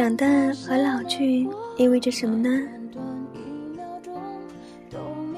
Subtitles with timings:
[0.00, 1.46] 长大和老去
[1.76, 2.48] 意味着什么呢？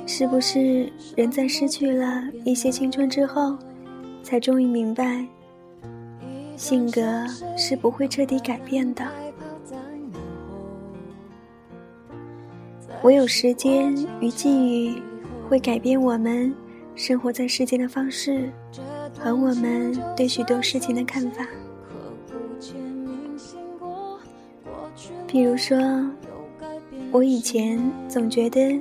[0.06, 3.58] 是不是人在失去了一些青春之后，
[4.22, 5.26] 才终于明白，
[6.56, 7.02] 性格
[7.56, 9.04] 是不会彻底改变的？
[13.02, 15.02] 唯有时间与际遇，
[15.48, 16.54] 会改变我们
[16.94, 18.48] 生活在世间的方式，
[19.18, 21.44] 和我们对许多事情的看法。
[25.32, 25.78] 比如说，
[27.10, 28.78] 我以前总觉得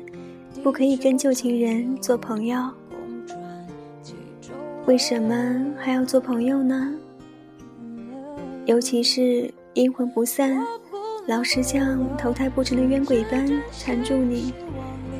[0.61, 2.59] 不可以跟旧情人做朋友，
[4.85, 5.33] 为什么
[5.77, 6.93] 还要做朋友呢？
[8.65, 10.61] 尤其是阴魂不散。
[11.25, 14.53] 老是像投胎不成的冤鬼般缠住你，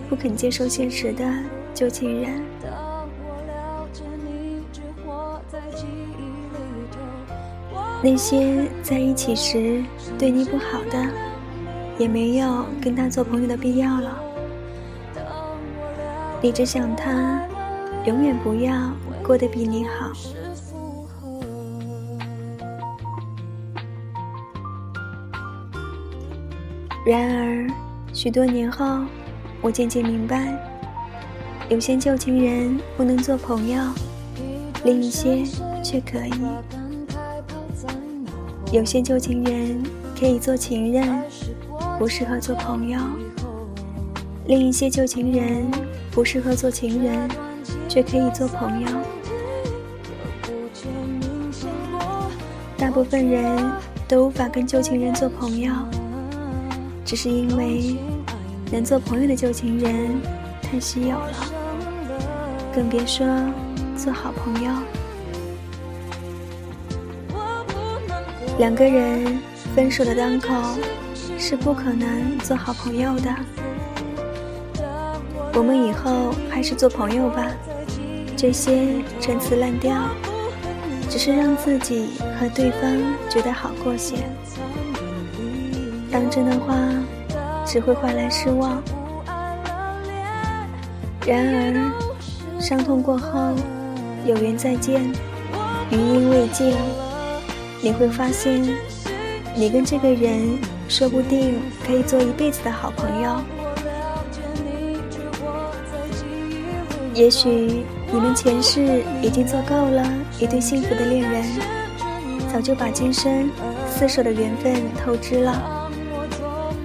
[0.09, 1.23] 不肯接受现实的
[1.73, 2.41] 旧情人。
[8.03, 9.81] 那些在一起时
[10.22, 11.03] 对你不好的，
[11.97, 14.19] 也没有跟他做朋友的必要了。
[16.39, 17.41] 你只想他
[18.05, 18.92] 永远不要
[19.23, 20.11] 过得比你好。
[27.03, 27.67] 然而，
[28.14, 28.99] 许多年后，
[29.59, 30.55] 我渐渐明白，
[31.67, 33.81] 有些旧情人不能做朋友，
[34.83, 35.44] 另一些
[35.83, 36.31] 却可以；
[38.71, 39.83] 有些旧情人
[40.21, 41.23] 可以做情人，
[41.98, 42.99] 不适合做朋友；
[44.45, 45.65] 另一些旧情人
[46.11, 47.27] 不适合做情人，
[47.89, 48.87] 却可以做朋友。
[52.77, 53.71] 大部分人
[54.08, 55.73] 都无法跟旧情人做朋友。
[57.03, 57.95] 只是因为
[58.71, 60.21] 能做朋友的旧情人
[60.61, 61.33] 太稀有了，
[62.76, 63.26] 更别说
[63.98, 64.71] 做好朋友。
[68.59, 69.39] 两个人
[69.76, 70.54] 分手的当口
[71.37, 73.33] 是不可能做好朋友的。
[75.54, 77.48] 我们以后还是做朋友吧。
[78.36, 79.93] 这些陈词滥调，
[81.09, 82.09] 只是让自己
[82.39, 82.82] 和对方
[83.30, 84.15] 觉得好过些。
[86.11, 86.76] 当真的话，
[87.65, 88.82] 只会换来失望。
[91.26, 93.53] 然而，伤痛过后，
[94.26, 95.02] 有缘再见，
[95.92, 96.76] 余音未尽，
[97.82, 98.64] 你会发现，
[99.56, 100.58] 你跟这个人
[100.88, 103.42] 说不定可以做一辈子的好朋友。
[107.14, 110.04] 也许你们前世已经做够了
[110.39, 111.44] 一对幸福的恋人，
[112.52, 113.50] 早就把今生
[114.00, 115.89] 厮守的缘分透支了。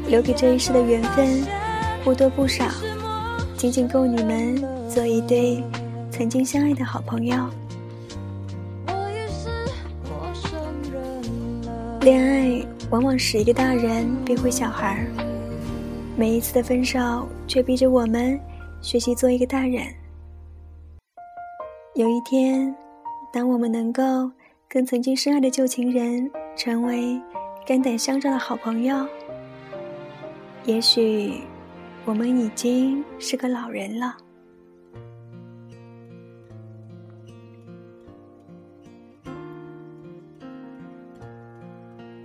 [0.08, 1.44] 留给这一世的缘分
[2.04, 2.64] 不多不少，
[3.56, 5.62] 仅仅够你们做一对
[6.10, 7.36] 曾经相爱的好朋友。
[12.06, 15.10] 恋爱往往使一个大人变回小孩儿，
[16.16, 18.38] 每一次的分手却逼着我们
[18.80, 19.82] 学习做一个大人。
[21.96, 22.72] 有一天，
[23.32, 24.30] 当我们能够
[24.68, 27.20] 跟曾经深爱的旧情人成为
[27.66, 29.04] 肝胆相照的好朋友。
[30.62, 31.40] 也许，
[32.04, 34.16] 我们已经是个老人了。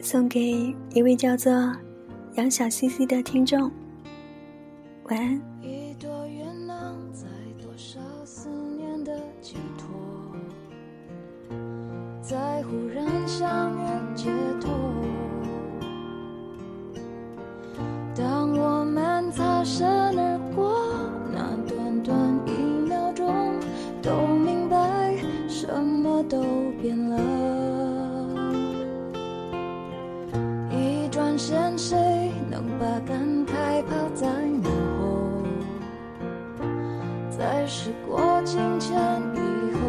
[0.02, 1.54] 送给一位叫做
[2.36, 3.72] 杨小西西的听众，
[5.04, 5.42] 晚安。
[12.22, 14.30] 在忽然相遇街
[14.62, 15.11] 头。
[37.42, 38.96] 在时过境迁
[39.34, 39.40] 以
[39.74, 39.82] 后，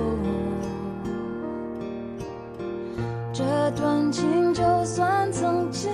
[3.31, 5.93] 这段情就算曾经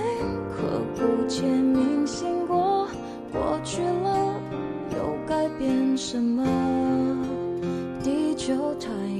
[0.55, 2.87] 刻骨铭心过，
[3.33, 3.59] 过。
[3.61, 4.33] 去了，
[4.95, 6.45] 又改变什么？
[8.01, 9.18] 地球太。